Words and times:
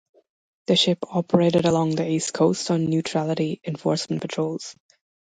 The 0.65 0.75
ship 0.75 0.97
operated 1.11 1.65
along 1.65 1.93
the 1.93 2.09
east 2.09 2.33
coast 2.33 2.71
on 2.71 2.89
neutrality 2.89 3.61
enforcement 3.63 4.23
patrols. 4.23 4.75